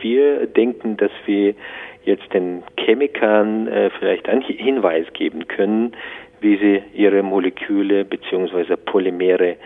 [0.00, 1.54] Wir denken, dass wir
[2.04, 5.92] jetzt den Chemikern äh, vielleicht einen Hinweis geben können,
[6.40, 8.76] wie sie ihre Moleküle bzw.
[8.76, 9.56] Polymere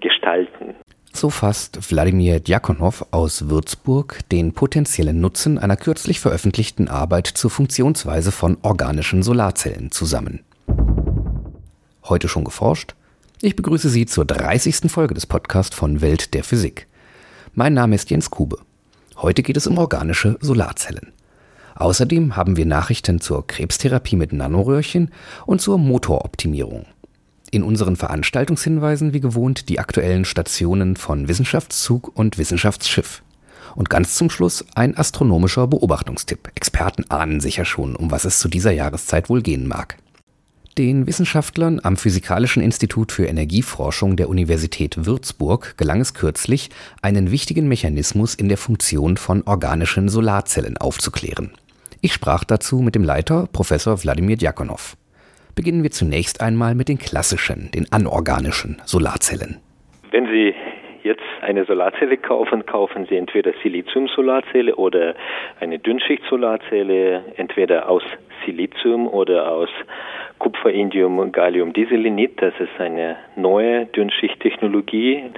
[0.00, 0.74] gestalten.
[1.12, 8.32] So fasst Wladimir Djakonow aus Würzburg den potenziellen Nutzen einer kürzlich veröffentlichten Arbeit zur Funktionsweise
[8.32, 10.40] von organischen Solarzellen zusammen.
[12.08, 12.94] Heute schon geforscht?
[13.40, 14.90] Ich begrüße Sie zur 30.
[14.90, 16.88] Folge des Podcasts von Welt der Physik.
[17.54, 18.58] Mein Name ist Jens Kube.
[19.24, 21.14] Heute geht es um organische Solarzellen.
[21.76, 25.12] Außerdem haben wir Nachrichten zur Krebstherapie mit Nanoröhrchen
[25.46, 26.84] und zur Motoroptimierung.
[27.50, 33.22] In unseren Veranstaltungshinweisen wie gewohnt die aktuellen Stationen von Wissenschaftszug und Wissenschaftsschiff.
[33.74, 36.50] Und ganz zum Schluss ein astronomischer Beobachtungstipp.
[36.54, 39.96] Experten ahnen sicher schon, um was es zu dieser Jahreszeit wohl gehen mag.
[40.76, 46.70] Den Wissenschaftlern am Physikalischen Institut für Energieforschung der Universität Würzburg gelang es kürzlich,
[47.00, 51.52] einen wichtigen Mechanismus in der Funktion von organischen Solarzellen aufzuklären.
[52.00, 54.96] Ich sprach dazu mit dem Leiter Professor Wladimir Djakonow
[55.54, 59.58] beginnen wir zunächst einmal mit den klassischen, den anorganischen Solarzellen.
[60.10, 60.54] Wenn Sie
[61.04, 65.14] jetzt eine Solarzelle kaufen, kaufen Sie entweder Silizium-Solarzelle oder
[65.60, 68.02] eine Dünnschicht-Solarzelle, entweder aus
[68.44, 69.68] Silizium oder aus
[70.38, 72.42] Kupfer, Indium Gallium Dieselenit.
[72.42, 75.30] Das ist eine neue Dünnschichttechnologie.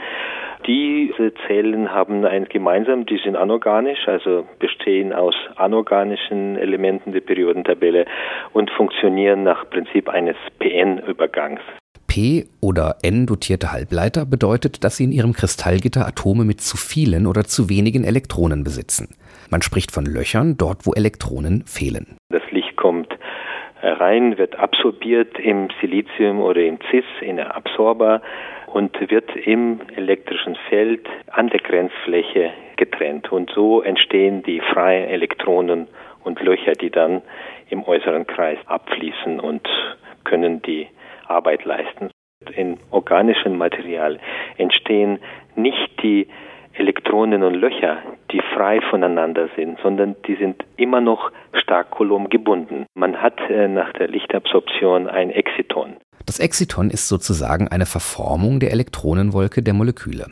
[0.67, 8.07] Diese Zellen haben eins gemeinsam, die sind anorganisch, also bestehen aus anorganischen Elementen der Periodentabelle
[8.53, 11.61] und funktionieren nach Prinzip eines PN-Übergangs.
[12.17, 17.27] P oder N dotierte Halbleiter bedeutet, dass sie in ihrem Kristallgitter Atome mit zu vielen
[17.27, 19.15] oder zu wenigen Elektronen besitzen.
[19.51, 22.17] Man spricht von Löchern dort, wo Elektronen fehlen.
[22.31, 23.13] Das Licht kommt
[23.83, 28.23] rein, wird absorbiert im Silizium oder im Cis, in der Absorber
[28.67, 33.31] und wird im elektrischen Feld an der Grenzfläche getrennt.
[33.31, 35.87] Und so entstehen die freien Elektronen
[36.25, 37.21] und Löcher, die dann
[37.69, 39.69] im äußeren Kreis abfließen und
[40.25, 40.89] können die
[41.29, 42.11] Arbeit leisten.
[42.55, 44.19] In organischem Material
[44.57, 45.19] entstehen
[45.55, 46.29] nicht die
[46.75, 47.99] Elektronen und Löcher,
[48.31, 52.87] die frei voneinander sind, sondern die sind immer noch stark kolumngebunden.
[52.95, 55.97] Man hat äh, nach der Lichtabsorption ein Exciton.
[56.27, 60.27] Das Exciton ist sozusagen eine Verformung der Elektronenwolke der Moleküle.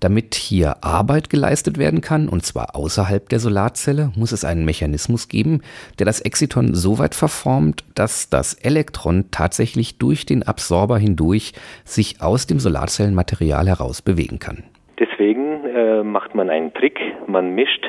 [0.00, 5.28] Damit hier Arbeit geleistet werden kann, und zwar außerhalb der Solarzelle, muss es einen Mechanismus
[5.28, 5.62] geben,
[5.98, 11.52] der das Exciton so weit verformt, dass das Elektron tatsächlich durch den Absorber hindurch
[11.84, 14.64] sich aus dem Solarzellenmaterial heraus bewegen kann.
[14.98, 17.84] Deswegen äh, macht man einen Trick, man mischt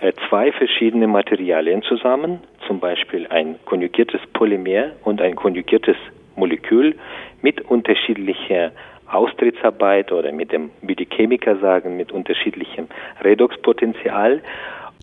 [0.00, 5.96] äh, zwei verschiedene Materialien zusammen, zum Beispiel ein konjugiertes Polymer und ein konjugiertes
[6.34, 6.96] Molekül
[7.42, 8.72] mit unterschiedlicher
[9.12, 12.88] Austrittsarbeit oder mit dem, wie die Chemiker sagen, mit unterschiedlichem
[13.22, 14.42] Redoxpotenzial.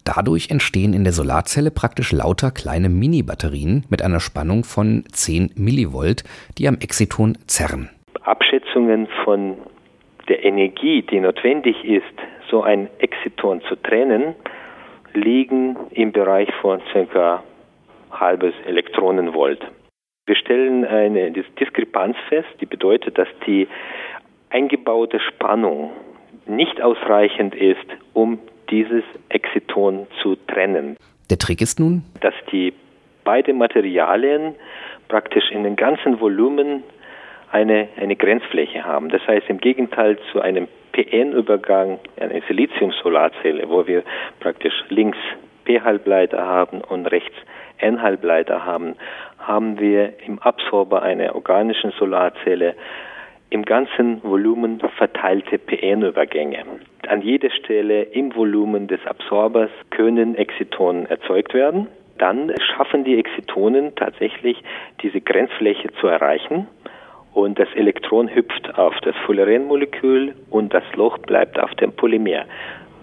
[0.05, 6.23] Dadurch entstehen in der Solarzelle praktisch lauter kleine Mini-Batterien mit einer Spannung von 10 Millivolt,
[6.57, 7.89] die am Exciton zerren.
[8.23, 9.57] Abschätzungen von
[10.27, 12.03] der Energie, die notwendig ist,
[12.49, 14.35] so ein Exciton zu trennen,
[15.13, 16.81] liegen im Bereich von
[17.11, 17.43] ca.
[18.11, 19.61] halbes Elektronenvolt.
[20.29, 23.67] Wir stellen eine Diskrepanz fest, die bedeutet, dass die
[24.51, 25.89] eingebaute Spannung
[26.45, 28.37] nicht ausreichend ist, um
[28.69, 30.97] dieses Exciton zu trennen.
[31.31, 32.73] Der Trick ist nun, dass die
[33.23, 34.53] beiden Materialien
[35.07, 36.83] praktisch in den ganzen Volumen
[37.51, 39.09] eine, eine Grenzfläche haben.
[39.09, 44.03] Das heißt, im Gegenteil zu einem PN-Übergang, eine Silizium-Solarzelle, wo wir
[44.41, 45.17] praktisch links
[45.65, 47.35] P-Halbleiter haben und rechts
[47.79, 48.95] N-Halbleiter haben,
[49.39, 52.75] haben wir im Absorber einer organischen Solarzelle
[53.49, 56.63] im ganzen Volumen verteilte PN-Übergänge.
[57.07, 61.87] An jeder Stelle im Volumen des Absorbers können Exitonen erzeugt werden.
[62.19, 64.61] Dann schaffen die Exitonen tatsächlich
[65.01, 66.67] diese Grenzfläche zu erreichen
[67.33, 72.45] und das Elektron hüpft auf das Fullerenmolekül und das Loch bleibt auf dem Polymer.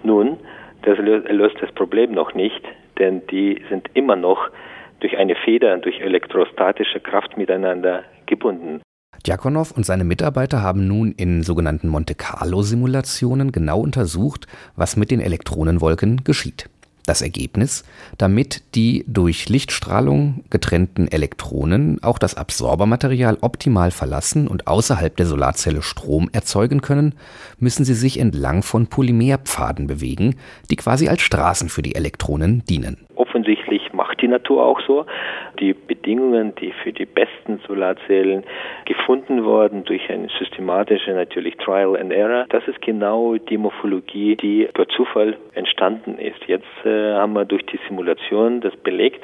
[0.03, 0.37] Nun,
[0.83, 2.63] das löst das Problem noch nicht,
[2.99, 4.51] denn die sind immer noch
[5.01, 8.81] durch eine Feder durch elektrostatische Kraft miteinander gebunden.
[9.25, 14.47] Djakonow und seine Mitarbeiter haben nun in sogenannten Monte Carlo-Simulationen genau untersucht,
[14.77, 16.69] was mit den Elektronenwolken geschieht.
[17.07, 17.85] Das Ergebnis,
[18.19, 25.83] damit die durch Lichtstrahlung getrennten Elektronen auch das Absorbermaterial optimal verlassen und außerhalb der Solarzelle
[25.83, 27.15] Strom erzeugen können,
[27.61, 30.35] müssen sie sich entlang von Polymerpfaden bewegen,
[30.69, 33.07] die quasi als Straßen für die Elektronen dienen.
[33.15, 33.83] Offensichtlich
[34.17, 35.07] macht die Natur auch so.
[35.61, 38.45] Die Bedingungen, die für die besten Solarzellen
[38.85, 44.69] gefunden wurden durch eine systematische natürlich Trial and Error, das ist genau die Morphologie, die
[44.75, 46.41] durch Zufall entstanden ist.
[46.47, 49.23] Jetzt äh, haben wir durch die Simulation das belegt,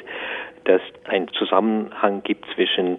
[0.64, 2.98] dass ein Zusammenhang gibt zwischen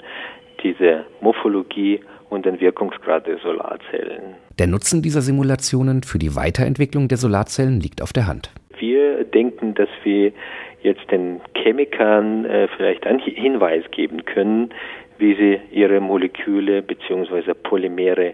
[0.64, 4.36] dieser Morphologie und den Wirkungsgrad der Solarzellen.
[4.58, 8.52] Der Nutzen dieser Simulationen für die Weiterentwicklung der Solarzellen liegt auf der Hand.
[8.84, 10.34] Wir denken, dass wir
[10.82, 14.72] jetzt den Chemikern äh, vielleicht einen Hinweis geben können,
[15.18, 17.54] wie sie ihre Moleküle bzw.
[17.54, 18.34] Polymere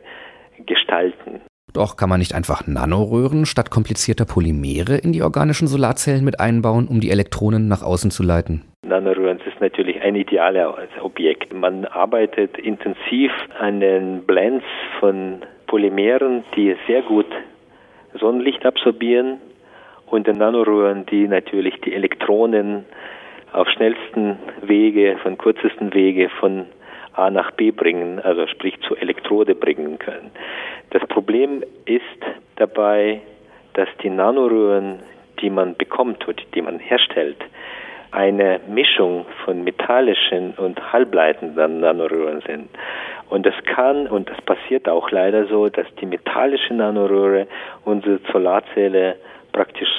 [0.66, 1.42] gestalten.
[1.72, 6.88] Doch kann man nicht einfach Nanoröhren statt komplizierter Polymere in die organischen Solarzellen mit einbauen,
[6.88, 8.64] um die Elektronen nach außen zu leiten?
[8.82, 11.54] Nanoröhren ist natürlich ein ideales Objekt.
[11.54, 14.66] Man arbeitet intensiv an den Blends
[15.00, 17.28] von Polymeren, die sehr gut
[18.20, 19.38] Sonnenlicht absorbieren
[20.12, 22.86] und den Nanoröhren, die natürlich die Elektronen
[23.52, 26.66] auf schnellsten Wege, von kürzesten Wege von
[27.14, 30.32] A nach B bringen, also sprich zur Elektrode bringen können.
[30.92, 32.02] Das Problem ist
[32.56, 33.22] dabei,
[33.74, 35.00] dass die Nanoröhren,
[35.42, 37.38] die man bekommt oder die man herstellt,
[38.12, 42.70] eine Mischung von metallischen und halbleitenden Nanoröhren sind.
[43.30, 47.48] Und das kann, und das passiert auch leider so, dass die metallische Nanoröhre
[47.86, 49.16] unsere Solarzelle
[49.52, 49.90] praktisch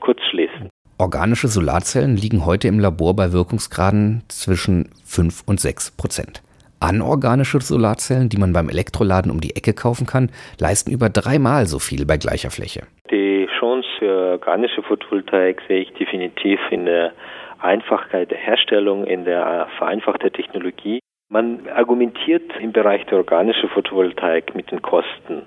[0.00, 0.68] kurzschließen.
[0.98, 6.42] Organische Solarzellen liegen heute im Labor bei Wirkungsgraden zwischen 5 und 6 Prozent.
[6.80, 11.78] Anorganische Solarzellen, die man beim Elektroladen um die Ecke kaufen kann, leisten über dreimal so
[11.78, 12.86] viel bei gleicher Fläche.
[13.10, 17.12] Die Chance für organische Photovoltaik sehe ich definitiv in der
[17.60, 21.00] Einfachheit der Herstellung, in der vereinfachten Technologie.
[21.28, 25.42] Man argumentiert im Bereich der organischen Photovoltaik mit den Kosten.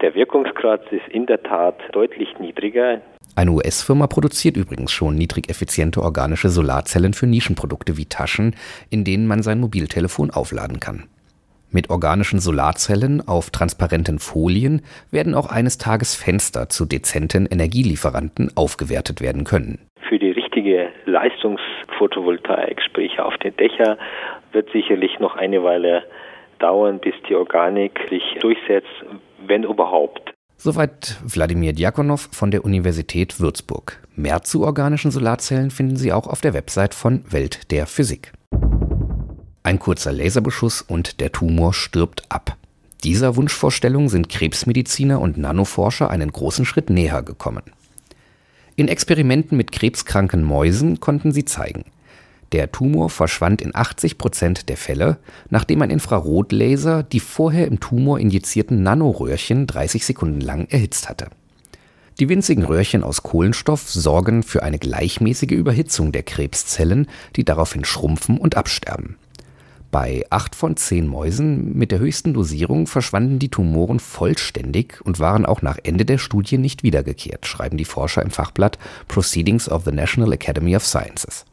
[0.00, 3.00] Der Wirkungsgrad ist in der Tat deutlich niedriger.
[3.34, 8.54] Eine US-Firma produziert übrigens schon niedrig effiziente organische Solarzellen für Nischenprodukte wie Taschen,
[8.90, 11.04] in denen man sein Mobiltelefon aufladen kann.
[11.70, 19.20] Mit organischen Solarzellen auf transparenten Folien werden auch eines Tages Fenster zu dezenten Energielieferanten aufgewertet
[19.20, 19.78] werden können.
[20.08, 23.98] Für die richtige Leistungsphotovoltaik, sprich auf den Dächer,
[24.52, 26.04] wird sicherlich noch eine Weile
[26.58, 29.04] dauern, bis die Organik sich durchsetzt,
[29.46, 30.34] wenn überhaupt.
[30.56, 34.02] Soweit Wladimir Djakonow von der Universität Würzburg.
[34.16, 38.32] Mehr zu organischen Solarzellen finden Sie auch auf der Website von Welt der Physik.
[39.62, 42.56] Ein kurzer Laserbeschuss und der Tumor stirbt ab.
[43.04, 47.62] Dieser Wunschvorstellung sind Krebsmediziner und Nanoforscher einen großen Schritt näher gekommen.
[48.74, 51.84] In Experimenten mit krebskranken Mäusen konnten sie zeigen,
[52.52, 55.18] der Tumor verschwand in 80 Prozent der Fälle,
[55.50, 61.28] nachdem ein Infrarotlaser die vorher im Tumor injizierten Nanoröhrchen 30 Sekunden lang erhitzt hatte.
[62.18, 67.06] Die winzigen Röhrchen aus Kohlenstoff sorgen für eine gleichmäßige Überhitzung der Krebszellen,
[67.36, 69.16] die daraufhin schrumpfen und absterben.
[69.90, 75.46] Bei acht von zehn Mäusen mit der höchsten Dosierung verschwanden die Tumoren vollständig und waren
[75.46, 79.92] auch nach Ende der Studie nicht wiedergekehrt, schreiben die Forscher im Fachblatt Proceedings of the
[79.92, 81.46] National Academy of Sciences.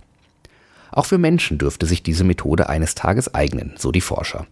[0.95, 4.47] Auch für Menschen dürfte sich diese Methode eines Tages eignen, so die Forscher.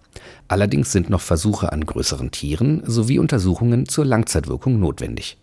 [0.49, 5.37] Allerdings sind noch Versuche an größeren Tieren sowie Untersuchungen zur Langzeitwirkung notwendig.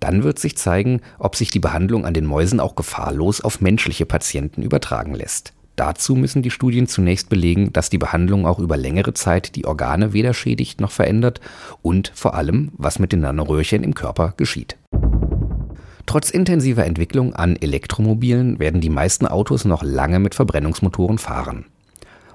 [0.00, 4.04] Dann wird sich zeigen, ob sich die Behandlung an den Mäusen auch gefahrlos auf menschliche
[4.04, 5.52] Patienten übertragen lässt.
[5.76, 10.12] Dazu müssen die Studien zunächst belegen, dass die Behandlung auch über längere Zeit die Organe
[10.12, 11.40] weder schädigt noch verändert
[11.82, 14.76] und vor allem, was mit den Nanoröhrchen im Körper geschieht.
[16.06, 21.66] Trotz intensiver Entwicklung an Elektromobilen werden die meisten Autos noch lange mit Verbrennungsmotoren fahren.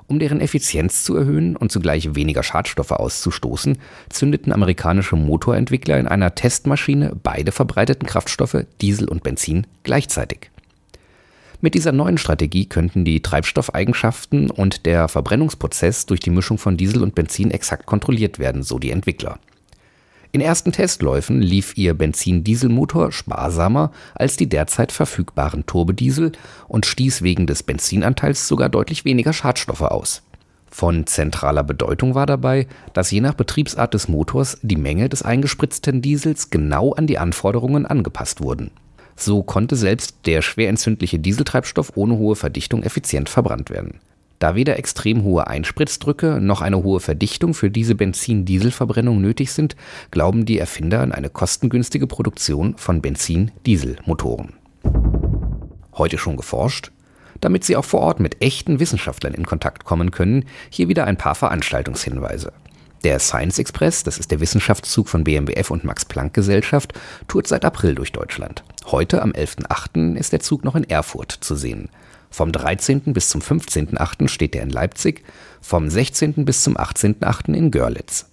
[0.07, 3.77] Um deren Effizienz zu erhöhen und zugleich weniger Schadstoffe auszustoßen,
[4.09, 10.50] zündeten amerikanische Motorentwickler in einer Testmaschine beide verbreiteten Kraftstoffe Diesel und Benzin gleichzeitig.
[11.59, 17.03] Mit dieser neuen Strategie könnten die Treibstoffeigenschaften und der Verbrennungsprozess durch die Mischung von Diesel
[17.03, 19.39] und Benzin exakt kontrolliert werden, so die Entwickler.
[20.31, 26.34] In ersten Testläufen lief ihr Benzin-Dieselmotor sparsamer als die derzeit verfügbaren Turbodiesel
[26.67, 30.22] und stieß wegen des Benzinanteils sogar deutlich weniger Schadstoffe aus.
[30.69, 36.01] Von zentraler Bedeutung war dabei, dass je nach Betriebsart des Motors die Menge des eingespritzten
[36.01, 38.72] Diesels genau an die Anforderungen angepasst wurden.
[39.15, 44.00] So konnte selbst der schwer entzündliche Dieseltreibstoff ohne hohe Verdichtung effizient verbrannt werden.
[44.39, 49.75] Da weder extrem hohe Einspritzdrücke noch eine hohe Verdichtung für diese Benzin-Diesel-Verbrennung nötig sind,
[50.12, 54.53] glauben die Erfinder an eine kostengünstige Produktion von Benzin-Diesel-Motoren.
[55.94, 56.91] Heute schon geforscht?
[57.41, 61.17] Damit Sie auch vor Ort mit echten Wissenschaftlern in Kontakt kommen können, hier wieder ein
[61.17, 62.51] paar Veranstaltungshinweise.
[63.03, 66.94] Der Science Express, das ist der Wissenschaftszug von BMWF und Max Planck Gesellschaft,
[67.27, 68.63] tourt seit April durch Deutschland.
[68.88, 71.89] Heute, am 11.8., ist der Zug noch in Erfurt zu sehen.
[72.29, 73.13] Vom 13.
[73.13, 74.27] bis zum 15.8.
[74.27, 75.24] steht er in Leipzig,
[75.62, 76.46] vom 16.
[76.46, 77.53] bis zum 18.8.
[77.53, 78.29] in Görlitz.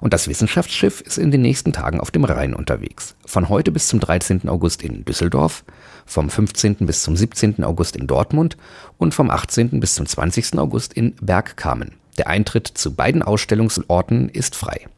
[0.00, 3.14] Und das Wissenschaftsschiff ist in den nächsten Tagen auf dem Rhein unterwegs.
[3.24, 4.48] Von heute bis zum 13.
[4.48, 5.64] August in Düsseldorf,
[6.06, 6.78] vom 15.
[6.80, 7.62] bis zum 17.
[7.62, 8.56] August in Dortmund
[8.98, 9.78] und vom 18.
[9.78, 10.58] bis zum 20.
[10.58, 11.92] August in Bergkamen.
[12.18, 14.88] Der Eintritt zu beiden Ausstellungsorten ist frei.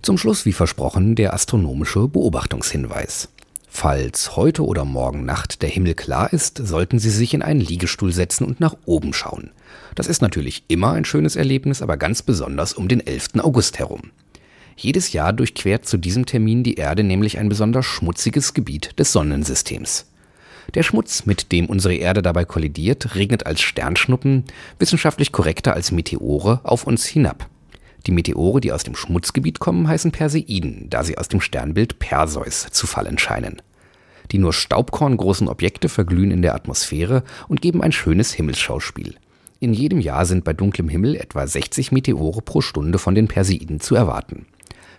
[0.00, 3.28] Zum Schluss, wie versprochen, der astronomische Beobachtungshinweis.
[3.82, 8.12] Falls heute oder morgen Nacht der Himmel klar ist, sollten Sie sich in einen Liegestuhl
[8.12, 9.50] setzen und nach oben schauen.
[9.96, 13.40] Das ist natürlich immer ein schönes Erlebnis, aber ganz besonders um den 11.
[13.40, 14.12] August herum.
[14.76, 20.06] Jedes Jahr durchquert zu diesem Termin die Erde nämlich ein besonders schmutziges Gebiet des Sonnensystems.
[20.76, 24.44] Der Schmutz, mit dem unsere Erde dabei kollidiert, regnet als Sternschnuppen,
[24.78, 27.48] wissenschaftlich korrekter als Meteore, auf uns hinab.
[28.06, 32.68] Die Meteore, die aus dem Schmutzgebiet kommen, heißen Perseiden, da sie aus dem Sternbild Perseus
[32.70, 33.60] zu fallen scheinen.
[34.32, 39.14] Die nur staubkorngroßen Objekte verglühen in der Atmosphäre und geben ein schönes Himmelsschauspiel.
[39.60, 43.78] In jedem Jahr sind bei dunklem Himmel etwa 60 Meteore pro Stunde von den Perseiden
[43.78, 44.46] zu erwarten.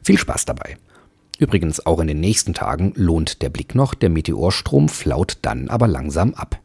[0.04, 0.78] Viel Spaß dabei.
[1.38, 5.88] Übrigens auch in den nächsten Tagen lohnt der Blick noch, der Meteorstrom flaut dann aber
[5.88, 6.62] langsam ab.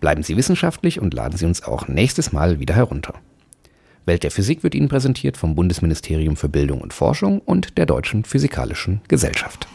[0.00, 3.14] Bleiben Sie wissenschaftlich und laden Sie uns auch nächstes Mal wieder herunter.
[4.04, 8.24] Welt der Physik wird Ihnen präsentiert vom Bundesministerium für Bildung und Forschung und der Deutschen
[8.24, 9.66] Physikalischen Gesellschaft.